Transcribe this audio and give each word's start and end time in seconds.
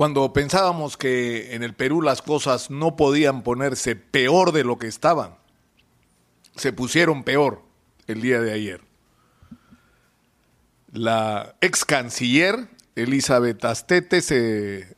Cuando 0.00 0.32
pensábamos 0.32 0.96
que 0.96 1.54
en 1.54 1.62
el 1.62 1.74
Perú 1.74 2.00
las 2.00 2.22
cosas 2.22 2.70
no 2.70 2.96
podían 2.96 3.42
ponerse 3.42 3.96
peor 3.96 4.52
de 4.52 4.64
lo 4.64 4.78
que 4.78 4.86
estaban, 4.86 5.34
se 6.56 6.72
pusieron 6.72 7.22
peor 7.22 7.62
el 8.06 8.22
día 8.22 8.40
de 8.40 8.50
ayer. 8.50 8.80
La 10.90 11.54
ex 11.60 11.84
canciller 11.84 12.70
Elizabeth 12.96 13.62
Astete 13.62 14.22
se 14.22 14.96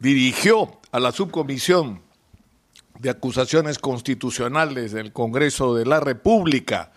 dirigió 0.00 0.80
a 0.90 0.98
la 0.98 1.12
subcomisión 1.12 2.02
de 2.98 3.10
acusaciones 3.10 3.78
constitucionales 3.78 4.90
del 4.90 5.12
Congreso 5.12 5.76
de 5.76 5.86
la 5.86 6.00
República 6.00 6.90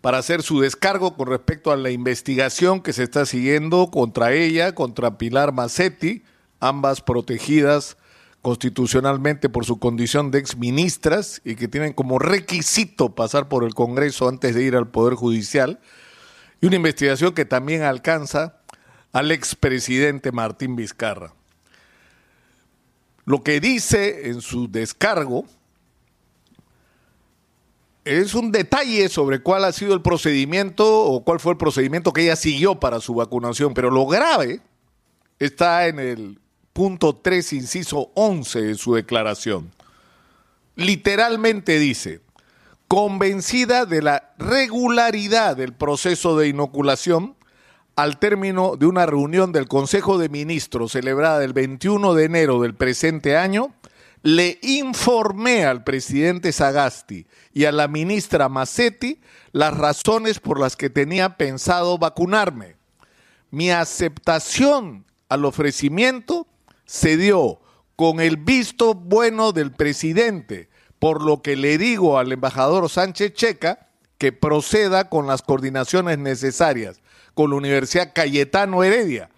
para 0.00 0.16
hacer 0.16 0.42
su 0.42 0.60
descargo 0.60 1.14
con 1.14 1.28
respecto 1.28 1.72
a 1.72 1.76
la 1.76 1.90
investigación 1.90 2.80
que 2.80 2.94
se 2.94 3.02
está 3.02 3.26
siguiendo 3.26 3.90
contra 3.90 4.32
ella, 4.32 4.74
contra 4.74 5.18
Pilar 5.18 5.52
Macetti, 5.52 6.22
ambas 6.68 7.00
protegidas 7.00 7.96
constitucionalmente 8.42 9.48
por 9.48 9.64
su 9.64 9.78
condición 9.78 10.30
de 10.30 10.38
exministras 10.38 11.40
y 11.44 11.56
que 11.56 11.66
tienen 11.66 11.94
como 11.94 12.18
requisito 12.18 13.14
pasar 13.14 13.48
por 13.48 13.64
el 13.64 13.74
Congreso 13.74 14.28
antes 14.28 14.54
de 14.54 14.62
ir 14.62 14.76
al 14.76 14.90
Poder 14.90 15.14
Judicial, 15.14 15.80
y 16.60 16.66
una 16.66 16.76
investigación 16.76 17.32
que 17.32 17.44
también 17.44 17.82
alcanza 17.82 18.56
al 19.12 19.30
expresidente 19.30 20.30
Martín 20.32 20.76
Vizcarra. 20.76 21.32
Lo 23.24 23.42
que 23.42 23.60
dice 23.60 24.28
en 24.28 24.42
su 24.42 24.70
descargo 24.70 25.46
es 28.04 28.34
un 28.34 28.52
detalle 28.52 29.08
sobre 29.08 29.40
cuál 29.40 29.64
ha 29.64 29.72
sido 29.72 29.94
el 29.94 30.02
procedimiento 30.02 31.04
o 31.04 31.24
cuál 31.24 31.40
fue 31.40 31.52
el 31.52 31.58
procedimiento 31.58 32.12
que 32.12 32.24
ella 32.24 32.36
siguió 32.36 32.78
para 32.78 33.00
su 33.00 33.14
vacunación, 33.14 33.72
pero 33.72 33.90
lo 33.90 34.06
grave 34.06 34.60
está 35.38 35.86
en 35.86 35.98
el 35.98 36.38
punto 36.74 37.16
3, 37.16 37.54
inciso 37.54 38.10
11 38.14 38.60
de 38.60 38.74
su 38.74 38.94
declaración. 38.94 39.70
Literalmente 40.74 41.78
dice, 41.78 42.20
convencida 42.88 43.86
de 43.86 44.02
la 44.02 44.34
regularidad 44.38 45.56
del 45.56 45.72
proceso 45.72 46.36
de 46.36 46.48
inoculación, 46.48 47.36
al 47.96 48.18
término 48.18 48.76
de 48.76 48.86
una 48.86 49.06
reunión 49.06 49.52
del 49.52 49.68
Consejo 49.68 50.18
de 50.18 50.28
Ministros 50.28 50.92
celebrada 50.92 51.44
el 51.44 51.52
21 51.52 52.14
de 52.14 52.24
enero 52.24 52.60
del 52.60 52.74
presente 52.74 53.36
año, 53.36 53.72
le 54.22 54.58
informé 54.62 55.64
al 55.64 55.84
presidente 55.84 56.50
Sagasti 56.50 57.26
y 57.52 57.66
a 57.66 57.72
la 57.72 57.86
ministra 57.86 58.48
Massetti 58.48 59.20
las 59.52 59.76
razones 59.76 60.40
por 60.40 60.58
las 60.58 60.74
que 60.74 60.90
tenía 60.90 61.36
pensado 61.36 61.98
vacunarme. 61.98 62.74
Mi 63.52 63.70
aceptación 63.70 65.04
al 65.28 65.44
ofrecimiento 65.44 66.48
se 66.84 67.16
dio 67.16 67.60
con 67.96 68.20
el 68.20 68.36
visto 68.36 68.94
bueno 68.94 69.52
del 69.52 69.72
presidente, 69.72 70.68
por 70.98 71.22
lo 71.22 71.42
que 71.42 71.56
le 71.56 71.78
digo 71.78 72.18
al 72.18 72.32
embajador 72.32 72.88
Sánchez 72.88 73.34
Checa 73.34 73.88
que 74.18 74.32
proceda 74.32 75.08
con 75.08 75.26
las 75.26 75.42
coordinaciones 75.42 76.18
necesarias 76.18 77.00
con 77.34 77.50
la 77.50 77.56
Universidad 77.56 78.12
Cayetano 78.14 78.82
Heredia, 78.82 79.28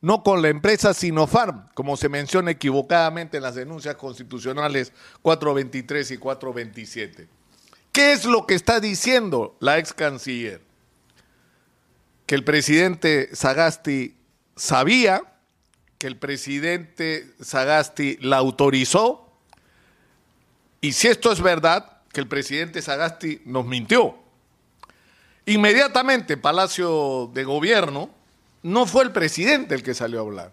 no 0.00 0.22
con 0.22 0.42
la 0.42 0.48
empresa 0.48 0.94
Sinopharm, 0.94 1.68
como 1.74 1.96
se 1.96 2.08
menciona 2.08 2.50
equivocadamente 2.50 3.38
en 3.38 3.42
las 3.42 3.54
denuncias 3.54 3.96
constitucionales 3.96 4.92
423 5.22 6.10
y 6.12 6.16
427. 6.18 7.28
¿Qué 7.92 8.12
es 8.12 8.26
lo 8.26 8.46
que 8.46 8.54
está 8.54 8.78
diciendo 8.78 9.56
la 9.58 9.78
ex 9.78 9.94
canciller? 9.94 10.60
Que 12.26 12.34
el 12.34 12.44
presidente 12.44 13.34
Sagasti 13.34 14.16
sabía, 14.54 15.22
que 15.98 16.06
el 16.06 16.16
presidente 16.16 17.26
Sagasti 17.40 18.18
la 18.20 18.36
autorizó, 18.36 19.30
y 20.80 20.92
si 20.92 21.08
esto 21.08 21.32
es 21.32 21.40
verdad, 21.40 22.02
que 22.12 22.20
el 22.20 22.28
presidente 22.28 22.82
Sagasti 22.82 23.42
nos 23.44 23.66
mintió. 23.66 24.16
Inmediatamente 25.46 26.36
Palacio 26.36 27.30
de 27.32 27.44
Gobierno, 27.44 28.10
no 28.62 28.86
fue 28.86 29.04
el 29.04 29.12
presidente 29.12 29.74
el 29.74 29.82
que 29.82 29.94
salió 29.94 30.18
a 30.18 30.22
hablar, 30.22 30.52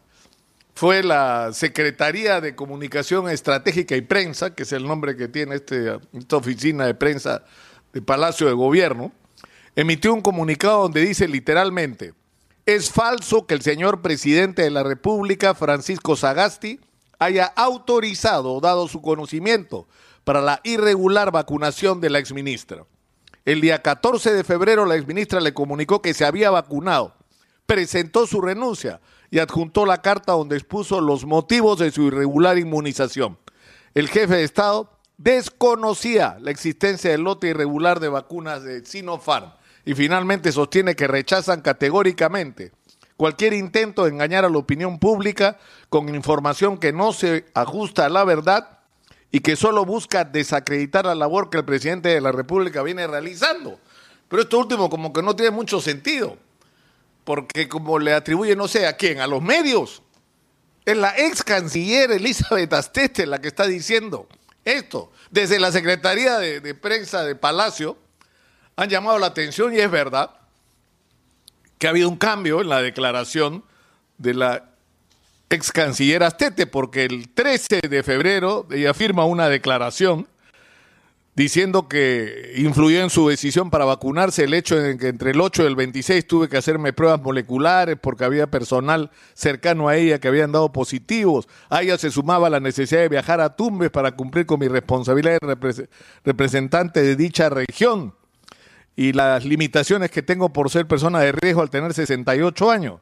fue 0.75 1.03
la 1.03 1.51
Secretaría 1.53 2.41
de 2.41 2.56
Comunicación 2.56 3.29
Estratégica 3.29 3.96
y 3.96 4.01
Prensa, 4.01 4.56
que 4.56 4.63
es 4.63 4.72
el 4.72 4.88
nombre 4.88 5.16
que 5.16 5.28
tiene 5.28 5.56
este, 5.56 6.00
esta 6.13 6.38
oficina 6.38 6.85
de 6.85 6.96
prensa 6.96 7.44
de 7.91 8.01
Palacio 8.01 8.47
de 8.47 8.53
Gobierno, 8.53 9.12
emitió 9.75 10.13
un 10.13 10.22
comunicado 10.22 10.84
donde 10.84 11.01
dice 11.01 11.28
literalmente, 11.28 12.13
es 12.66 12.91
falso 12.91 13.46
que 13.46 13.56
el 13.56 13.62
señor 13.62 14.01
presidente 14.01 14.62
de 14.62 14.69
la 14.69 14.84
República, 14.84 15.53
Francisco 15.53 16.16
Sagasti, 16.16 16.79
haya 17.19 17.46
autorizado 17.46 18.53
o 18.53 18.62
dado 18.62 18.88
su 18.88 19.01
conocimiento 19.01 19.88
para 20.24 20.41
la 20.41 20.62
irregular 20.63 21.31
vacunación 21.31 22.00
de 22.00 22.09
la 22.09 22.19
exministra. 22.19 22.85
El 23.46 23.59
día 23.59 23.81
14 23.81 24.34
de 24.34 24.44
febrero 24.46 24.85
la 24.85 24.96
exministra 24.96 25.41
le 25.41 25.53
comunicó 25.53 26.02
que 26.02 26.13
se 26.13 26.25
había 26.25 26.50
vacunado, 26.50 27.16
presentó 27.66 28.25
su 28.28 28.40
renuncia 28.40 29.02
y 29.29 29.40
adjuntó 29.40 29.85
la 29.85 30.02
carta 30.02 30.34
donde 30.34 30.56
expuso 30.56 31.02
los 31.02 31.25
motivos 31.25 31.79
de 31.79 31.91
su 31.91 32.03
irregular 32.03 32.57
inmunización. 32.57 33.38
El 33.94 34.07
jefe 34.07 34.35
de 34.35 34.44
Estado 34.44 34.90
desconocía 35.18 36.38
la 36.40 36.52
existencia 36.52 37.12
del 37.12 37.22
lote 37.22 37.47
irregular 37.47 38.00
de 38.00 38.09
vacunas 38.09 38.63
de 38.63 38.85
Sinopharm 38.85 39.52
y 39.85 39.94
finalmente 39.94 40.51
sostiene 40.51 40.95
que 40.95 41.07
rechazan 41.07 41.61
categóricamente 41.61 42.71
cualquier 43.17 43.53
intento 43.53 44.03
de 44.03 44.09
engañar 44.09 44.45
a 44.45 44.49
la 44.49 44.57
opinión 44.57 44.99
pública 44.99 45.57
con 45.89 46.13
información 46.13 46.77
que 46.77 46.91
no 46.91 47.13
se 47.13 47.45
ajusta 47.53 48.05
a 48.05 48.09
la 48.09 48.23
verdad 48.23 48.79
y 49.31 49.39
que 49.39 49.55
solo 49.55 49.85
busca 49.85 50.25
desacreditar 50.25 51.05
la 51.05 51.16
labor 51.16 51.49
que 51.49 51.57
el 51.57 51.66
presidente 51.66 52.09
de 52.09 52.22
la 52.22 52.31
República 52.31 52.83
viene 52.83 53.07
realizando. 53.07 53.79
Pero 54.27 54.43
esto 54.43 54.59
último 54.59 54.89
como 54.89 55.13
que 55.13 55.22
no 55.22 55.35
tiene 55.35 55.51
mucho 55.51 55.81
sentido, 55.81 56.38
porque 57.23 57.67
como 57.67 57.97
le 57.97 58.13
atribuye 58.13 58.55
no 58.55 58.67
sé 58.67 58.88
a 58.88 58.97
quién, 58.97 59.19
a 59.19 59.27
los 59.27 59.41
medios. 59.41 60.03
Es 60.85 60.97
la 60.97 61.17
ex 61.17 61.43
canciller 61.43 62.11
Elizabeth 62.11 62.73
Astete 62.73 63.25
la 63.25 63.39
que 63.39 63.47
está 63.47 63.66
diciendo 63.66 64.27
esto. 64.66 65.11
Desde 65.31 65.59
la 65.59 65.72
Secretaría 65.72 66.38
de, 66.39 66.59
de 66.59 66.75
Prensa 66.75 67.23
de 67.23 67.35
Palacio 67.35 67.97
han 68.75 68.89
llamado 68.89 69.19
la 69.19 69.28
atención 69.28 69.73
y 69.73 69.79
es 69.79 69.91
verdad 69.91 70.31
que 71.78 71.88
ha 71.88 71.91
habido 71.91 72.09
un 72.09 72.17
cambio 72.17 72.61
en 72.61 72.69
la 72.69 72.81
declaración 72.81 73.63
de 74.17 74.34
la 74.34 74.69
ex 75.50 75.72
canciller 75.72 76.23
Astete, 76.23 76.66
porque 76.66 77.03
el 77.06 77.29
13 77.29 77.81
de 77.89 78.03
febrero 78.03 78.67
ella 78.72 78.94
firma 78.94 79.25
una 79.25 79.50
declaración 79.50 80.28
diciendo 81.35 81.88
que 81.88 82.53
influyó 82.57 83.01
en 83.01 83.09
su 83.09 83.28
decisión 83.28 83.69
para 83.72 83.85
vacunarse 83.85 84.44
el 84.44 84.53
hecho 84.53 84.75
de 84.75 84.97
que 84.97 85.07
entre 85.07 85.31
el 85.31 85.41
8 85.41 85.63
y 85.63 85.66
el 85.66 85.75
26 85.75 86.28
tuve 86.28 86.47
que 86.47 86.57
hacerme 86.57 86.94
pruebas 86.94 87.22
moleculares 87.22 87.97
porque 88.00 88.23
había 88.23 88.47
personal 88.47 89.09
cercano 89.34 89.88
a 89.88 89.95
ella 89.95 90.19
que 90.19 90.28
habían 90.28 90.51
dado 90.51 90.72
positivos. 90.72 91.47
A 91.69 91.81
ella 91.81 91.97
se 91.97 92.11
sumaba 92.11 92.50
la 92.50 92.59
necesidad 92.59 93.01
de 93.01 93.09
viajar 93.09 93.41
a 93.41 93.55
Tumbes 93.55 93.90
para 93.90 94.16
cumplir 94.16 94.45
con 94.45 94.59
mi 94.59 94.67
responsabilidad 94.67 95.40
de 95.41 95.88
representante 96.23 97.01
de 97.01 97.16
dicha 97.16 97.50
región 97.50 98.13
y 98.95 99.13
las 99.13 99.45
limitaciones 99.45 100.11
que 100.11 100.21
tengo 100.21 100.53
por 100.53 100.69
ser 100.69 100.87
persona 100.87 101.19
de 101.19 101.31
riesgo 101.31 101.61
al 101.61 101.69
tener 101.69 101.93
68 101.93 102.71
años 102.71 102.99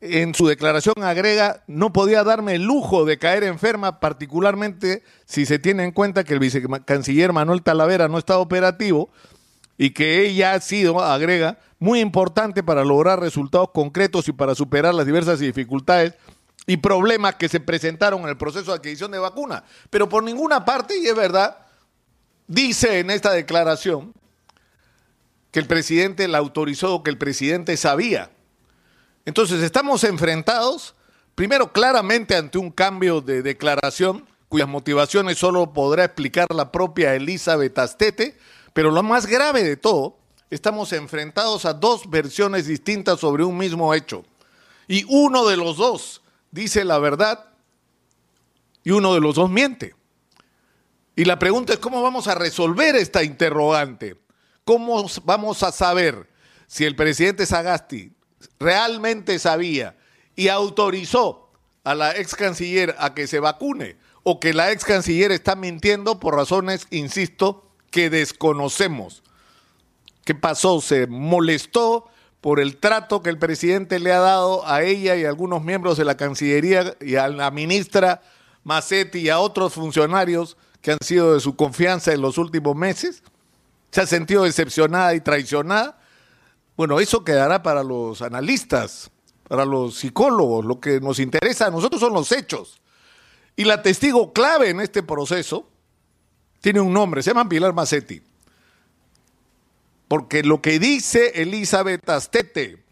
en 0.00 0.34
su 0.34 0.46
declaración 0.46 0.94
agrega, 1.02 1.62
no 1.66 1.92
podía 1.92 2.24
darme 2.24 2.54
el 2.54 2.62
lujo 2.62 3.04
de 3.04 3.18
caer 3.18 3.44
enferma, 3.44 4.00
particularmente 4.00 5.02
si 5.26 5.44
se 5.44 5.58
tiene 5.58 5.84
en 5.84 5.92
cuenta 5.92 6.24
que 6.24 6.32
el 6.34 6.40
vicecanciller 6.40 7.32
Manuel 7.32 7.62
Talavera 7.62 8.08
no 8.08 8.18
está 8.18 8.38
operativo 8.38 9.10
y 9.76 9.90
que 9.90 10.26
ella 10.26 10.54
ha 10.54 10.60
sido, 10.60 11.00
agrega, 11.00 11.58
muy 11.78 12.00
importante 12.00 12.62
para 12.62 12.84
lograr 12.84 13.20
resultados 13.20 13.70
concretos 13.72 14.28
y 14.28 14.32
para 14.32 14.54
superar 14.54 14.94
las 14.94 15.06
diversas 15.06 15.38
dificultades 15.38 16.14
y 16.66 16.78
problemas 16.78 17.36
que 17.36 17.48
se 17.48 17.60
presentaron 17.60 18.22
en 18.22 18.28
el 18.28 18.36
proceso 18.36 18.70
de 18.70 18.78
adquisición 18.78 19.10
de 19.10 19.18
vacuna. 19.18 19.64
Pero 19.90 20.08
por 20.08 20.22
ninguna 20.22 20.64
parte, 20.64 20.98
y 20.98 21.06
es 21.06 21.16
verdad, 21.16 21.58
dice 22.46 23.00
en 23.00 23.10
esta 23.10 23.32
declaración 23.32 24.14
que 25.50 25.60
el 25.60 25.66
presidente 25.66 26.28
la 26.28 26.38
autorizó, 26.38 27.02
que 27.02 27.10
el 27.10 27.18
presidente 27.18 27.76
sabía 27.76 28.30
entonces 29.24 29.62
estamos 29.62 30.02
enfrentados, 30.04 30.94
primero 31.34 31.72
claramente 31.72 32.36
ante 32.36 32.58
un 32.58 32.70
cambio 32.70 33.20
de 33.20 33.42
declaración 33.42 34.26
cuyas 34.48 34.68
motivaciones 34.68 35.38
solo 35.38 35.72
podrá 35.72 36.04
explicar 36.04 36.48
la 36.52 36.72
propia 36.72 37.14
Elizabeth 37.14 37.78
Astete, 37.78 38.36
pero 38.72 38.90
lo 38.90 39.02
más 39.04 39.26
grave 39.26 39.62
de 39.62 39.76
todo, 39.76 40.18
estamos 40.50 40.92
enfrentados 40.92 41.64
a 41.64 41.74
dos 41.74 42.10
versiones 42.10 42.66
distintas 42.66 43.20
sobre 43.20 43.44
un 43.44 43.56
mismo 43.56 43.94
hecho. 43.94 44.24
Y 44.88 45.04
uno 45.08 45.46
de 45.46 45.56
los 45.56 45.76
dos 45.76 46.22
dice 46.50 46.84
la 46.84 46.98
verdad 46.98 47.44
y 48.82 48.90
uno 48.90 49.14
de 49.14 49.20
los 49.20 49.36
dos 49.36 49.48
miente. 49.48 49.94
Y 51.14 51.24
la 51.24 51.38
pregunta 51.38 51.74
es 51.74 51.78
cómo 51.78 52.02
vamos 52.02 52.26
a 52.26 52.34
resolver 52.34 52.96
esta 52.96 53.22
interrogante. 53.22 54.16
¿Cómo 54.70 55.04
vamos 55.24 55.64
a 55.64 55.72
saber 55.72 56.28
si 56.68 56.84
el 56.84 56.94
presidente 56.94 57.44
Sagasti 57.44 58.12
realmente 58.60 59.40
sabía 59.40 59.96
y 60.36 60.46
autorizó 60.46 61.50
a 61.82 61.96
la 61.96 62.16
ex 62.16 62.36
canciller 62.36 62.94
a 63.00 63.12
que 63.12 63.26
se 63.26 63.40
vacune 63.40 63.96
o 64.22 64.38
que 64.38 64.54
la 64.54 64.70
ex 64.70 64.84
canciller 64.84 65.32
está 65.32 65.56
mintiendo 65.56 66.20
por 66.20 66.36
razones, 66.36 66.86
insisto, 66.90 67.68
que 67.90 68.10
desconocemos. 68.10 69.24
¿Qué 70.24 70.36
pasó? 70.36 70.80
Se 70.80 71.08
molestó 71.08 72.08
por 72.40 72.60
el 72.60 72.76
trato 72.76 73.24
que 73.24 73.30
el 73.30 73.38
presidente 73.38 73.98
le 73.98 74.12
ha 74.12 74.20
dado 74.20 74.64
a 74.68 74.84
ella 74.84 75.16
y 75.16 75.24
a 75.24 75.30
algunos 75.30 75.64
miembros 75.64 75.98
de 75.98 76.04
la 76.04 76.16
Cancillería 76.16 76.96
y 77.00 77.16
a 77.16 77.26
la 77.26 77.50
ministra 77.50 78.22
Macetti 78.62 79.18
y 79.18 79.30
a 79.30 79.40
otros 79.40 79.72
funcionarios 79.72 80.56
que 80.80 80.92
han 80.92 81.02
sido 81.02 81.34
de 81.34 81.40
su 81.40 81.56
confianza 81.56 82.12
en 82.12 82.20
los 82.20 82.38
últimos 82.38 82.76
meses. 82.76 83.24
Se 83.90 84.00
ha 84.00 84.06
sentido 84.06 84.44
decepcionada 84.44 85.14
y 85.14 85.20
traicionada. 85.20 85.98
Bueno, 86.76 87.00
eso 87.00 87.24
quedará 87.24 87.62
para 87.62 87.82
los 87.82 88.22
analistas, 88.22 89.10
para 89.48 89.64
los 89.64 89.96
psicólogos. 89.96 90.64
Lo 90.64 90.80
que 90.80 91.00
nos 91.00 91.18
interesa 91.18 91.66
a 91.66 91.70
nosotros 91.70 92.00
son 92.00 92.12
los 92.12 92.30
hechos. 92.32 92.80
Y 93.56 93.64
la 93.64 93.82
testigo 93.82 94.32
clave 94.32 94.70
en 94.70 94.80
este 94.80 95.02
proceso 95.02 95.68
tiene 96.60 96.80
un 96.80 96.92
nombre, 96.92 97.22
se 97.22 97.30
llama 97.30 97.48
Pilar 97.48 97.74
Macetti. 97.74 98.22
Porque 100.08 100.42
lo 100.42 100.60
que 100.62 100.78
dice 100.78 101.42
Elizabeth 101.42 102.08
Astete 102.08 102.82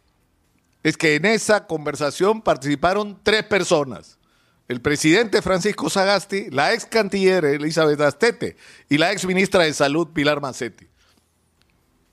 es 0.82 0.96
que 0.96 1.16
en 1.16 1.24
esa 1.24 1.66
conversación 1.66 2.42
participaron 2.42 3.18
tres 3.22 3.44
personas. 3.44 4.18
El 4.69 4.82
presidente 4.82 5.41
Francisco 5.41 5.88
Sagasti, 5.88 6.50
la 6.50 6.75
ex 6.75 6.85
cantiller 6.85 7.43
Elizabeth 7.47 8.03
Astete 8.03 8.56
y 8.91 8.99
la 8.99 9.11
ex 9.12 9.25
ministra 9.25 9.65
de 9.65 9.73
Salud 9.73 10.09
Pilar 10.09 10.43
Macetti. 10.43 10.87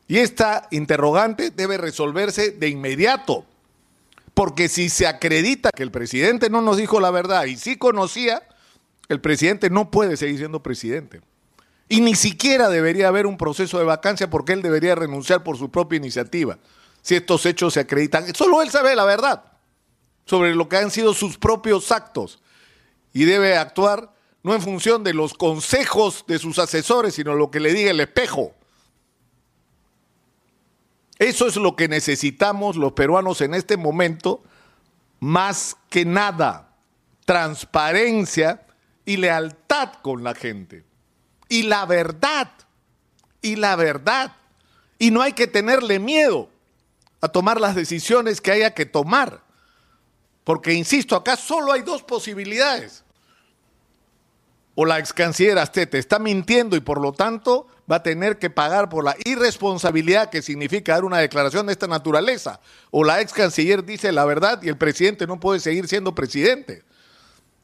Y 0.07 0.19
esta 0.19 0.69
interrogante 0.71 1.51
debe 1.51 1.77
resolverse 1.77 2.51
de 2.51 2.69
inmediato, 2.69 3.45
porque 4.33 4.69
si 4.69 4.87
se 4.87 5.05
acredita 5.05 5.69
que 5.75 5.83
el 5.83 5.91
presidente 5.91 6.49
no 6.49 6.61
nos 6.61 6.77
dijo 6.77 7.01
la 7.01 7.11
verdad 7.11 7.43
y 7.43 7.57
sí 7.57 7.75
conocía, 7.75 8.41
el 9.09 9.19
presidente 9.19 9.69
no 9.69 9.91
puede 9.91 10.15
seguir 10.15 10.37
siendo 10.37 10.63
presidente. 10.63 11.21
Y 11.89 11.99
ni 11.99 12.15
siquiera 12.15 12.69
debería 12.69 13.09
haber 13.09 13.25
un 13.25 13.37
proceso 13.37 13.79
de 13.79 13.83
vacancia 13.83 14.29
porque 14.29 14.53
él 14.53 14.61
debería 14.61 14.95
renunciar 14.95 15.43
por 15.43 15.57
su 15.57 15.69
propia 15.71 15.97
iniciativa, 15.97 16.57
si 17.01 17.15
estos 17.15 17.45
hechos 17.45 17.73
se 17.73 17.81
acreditan. 17.81 18.33
Solo 18.33 18.61
él 18.61 18.69
sabe 18.69 18.95
la 18.95 19.03
verdad 19.03 19.43
sobre 20.25 20.55
lo 20.55 20.69
que 20.69 20.77
han 20.77 20.89
sido 20.89 21.13
sus 21.13 21.37
propios 21.37 21.91
actos 21.91 22.39
y 23.15 23.23
debe 23.23 23.57
actuar 23.57 24.13
no 24.43 24.53
en 24.53 24.61
función 24.61 25.05
de 25.05 25.13
los 25.13 25.33
consejos 25.33 26.25
de 26.27 26.37
sus 26.37 26.59
asesores, 26.59 27.15
sino 27.15 27.33
lo 27.33 27.49
que 27.49 27.61
le 27.61 27.73
diga 27.73 27.91
el 27.91 28.01
espejo. 28.01 28.53
Eso 31.17 31.47
es 31.47 31.55
lo 31.55 31.77
que 31.77 31.87
necesitamos 31.87 32.75
los 32.75 32.91
peruanos 32.91 33.39
en 33.39 33.53
este 33.53 33.77
momento, 33.77 34.43
más 35.21 35.77
que 35.89 36.03
nada, 36.03 36.75
transparencia 37.23 38.67
y 39.05 39.15
lealtad 39.15 39.93
con 40.01 40.25
la 40.25 40.35
gente 40.35 40.83
y 41.47 41.63
la 41.63 41.85
verdad, 41.85 42.51
y 43.41 43.55
la 43.55 43.77
verdad. 43.77 44.35
Y 44.99 45.11
no 45.11 45.21
hay 45.21 45.31
que 45.31 45.47
tenerle 45.47 45.99
miedo 45.99 46.49
a 47.21 47.29
tomar 47.29 47.61
las 47.61 47.75
decisiones 47.75 48.41
que 48.41 48.51
haya 48.51 48.73
que 48.73 48.85
tomar. 48.85 49.41
Porque, 50.43 50.73
insisto, 50.73 51.15
acá 51.15 51.37
solo 51.37 51.71
hay 51.71 51.81
dos 51.81 52.03
posibilidades. 52.03 53.04
O 54.75 54.85
la 54.85 54.99
ex 54.99 55.13
canciller 55.13 55.57
Astete 55.57 55.97
está 55.97 56.19
mintiendo 56.19 56.75
y 56.75 56.81
por 56.81 57.01
lo 57.01 57.13
tanto 57.13 57.67
va 57.89 57.97
a 57.97 58.03
tener 58.03 58.37
que 58.37 58.49
pagar 58.49 58.89
por 58.89 59.05
la 59.05 59.15
irresponsabilidad 59.23 60.29
que 60.29 60.41
significa 60.41 60.93
dar 60.93 61.05
una 61.05 61.19
declaración 61.19 61.65
de 61.65 61.71
esta 61.71 61.87
naturaleza. 61.87 62.59
O 62.91 63.03
la 63.03 63.21
ex 63.21 63.31
canciller 63.31 63.85
dice 63.85 64.11
la 64.11 64.25
verdad 64.25 64.61
y 64.61 64.69
el 64.69 64.77
presidente 64.77 65.27
no 65.27 65.39
puede 65.39 65.59
seguir 65.61 65.87
siendo 65.87 66.13
presidente. 66.13 66.83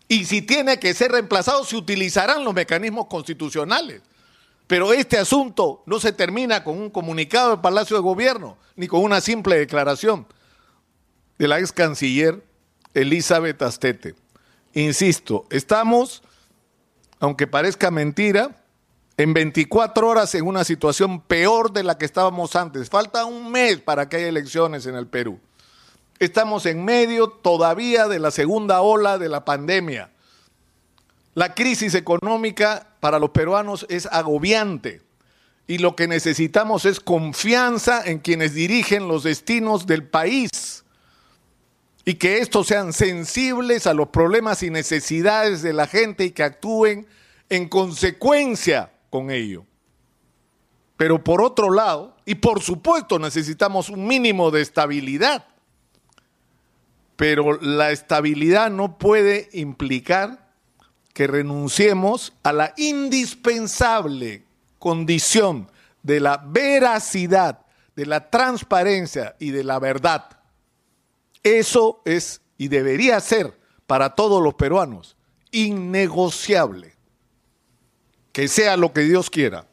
Y 0.07 0.25
si 0.25 0.41
tiene 0.41 0.79
que 0.79 0.93
ser 0.93 1.11
reemplazado, 1.11 1.63
se 1.63 1.75
utilizarán 1.75 2.43
los 2.43 2.53
mecanismos 2.53 3.07
constitucionales. 3.07 4.01
Pero 4.67 4.93
este 4.93 5.17
asunto 5.17 5.83
no 5.85 5.99
se 5.99 6.13
termina 6.13 6.63
con 6.63 6.77
un 6.77 6.89
comunicado 6.89 7.51
del 7.51 7.59
Palacio 7.59 7.97
de 7.97 8.01
Gobierno, 8.01 8.57
ni 8.75 8.87
con 8.87 9.03
una 9.03 9.19
simple 9.19 9.57
declaración 9.57 10.25
de 11.37 11.47
la 11.47 11.59
ex 11.59 11.73
canciller 11.73 12.41
Elizabeth 12.93 13.61
Astete. 13.61 14.15
Insisto, 14.73 15.45
estamos, 15.49 16.23
aunque 17.21 17.47
parezca 17.47 17.91
mentira, 17.91 18.57
en 19.15 19.33
24 19.33 20.07
horas 20.07 20.33
en 20.33 20.47
una 20.47 20.63
situación 20.63 21.21
peor 21.21 21.71
de 21.71 21.83
la 21.83 21.97
que 21.97 22.05
estábamos 22.05 22.55
antes. 22.55 22.89
Falta 22.89 23.25
un 23.25 23.51
mes 23.51 23.79
para 23.79 24.09
que 24.09 24.17
haya 24.17 24.27
elecciones 24.27 24.87
en 24.87 24.95
el 24.95 25.05
Perú. 25.07 25.39
Estamos 26.17 26.65
en 26.65 26.83
medio 26.83 27.29
todavía 27.29 28.07
de 28.07 28.17
la 28.17 28.31
segunda 28.31 28.81
ola 28.81 29.19
de 29.19 29.29
la 29.29 29.45
pandemia. 29.45 30.09
La 31.35 31.53
crisis 31.53 31.93
económica 31.93 32.87
para 32.99 33.19
los 33.19 33.29
peruanos 33.29 33.85
es 33.89 34.07
agobiante 34.07 35.01
y 35.67 35.77
lo 35.77 35.95
que 35.95 36.07
necesitamos 36.07 36.85
es 36.85 36.99
confianza 36.99 38.01
en 38.03 38.17
quienes 38.17 38.55
dirigen 38.55 39.07
los 39.07 39.23
destinos 39.23 39.85
del 39.85 40.03
país 40.07 40.83
y 42.05 42.15
que 42.15 42.39
estos 42.39 42.67
sean 42.67 42.93
sensibles 42.93 43.87
a 43.87 43.93
los 43.93 44.09
problemas 44.09 44.63
y 44.63 44.69
necesidades 44.69 45.61
de 45.61 45.73
la 45.73 45.87
gente 45.87 46.25
y 46.25 46.31
que 46.31 46.43
actúen 46.43 47.07
en 47.49 47.67
consecuencia 47.69 48.91
con 49.09 49.29
ello. 49.29 49.65
Pero 50.97 51.23
por 51.23 51.41
otro 51.41 51.71
lado, 51.71 52.15
y 52.25 52.35
por 52.35 52.61
supuesto 52.61 53.19
necesitamos 53.19 53.89
un 53.89 54.07
mínimo 54.07 54.51
de 54.51 54.61
estabilidad 54.61 55.45
pero 57.21 57.61
la 57.61 57.91
estabilidad 57.91 58.71
no 58.71 58.97
puede 58.97 59.47
implicar 59.53 60.49
que 61.13 61.27
renunciemos 61.27 62.33
a 62.41 62.51
la 62.51 62.73
indispensable 62.77 64.43
condición 64.79 65.69
de 66.01 66.19
la 66.19 66.43
veracidad, 66.43 67.59
de 67.95 68.07
la 68.07 68.31
transparencia 68.31 69.35
y 69.37 69.51
de 69.51 69.63
la 69.63 69.77
verdad. 69.77 70.39
Eso 71.43 72.01
es 72.05 72.41
y 72.57 72.67
debería 72.67 73.19
ser 73.19 73.59
para 73.87 74.15
todos 74.15 74.41
los 74.41 74.53
peruanos 74.53 75.17
innegociable. 75.51 76.95
Que 78.31 78.47
sea 78.47 78.77
lo 78.77 78.93
que 78.93 79.01
Dios 79.01 79.29
quiera. 79.29 79.67